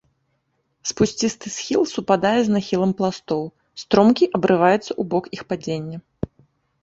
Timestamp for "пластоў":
3.01-3.43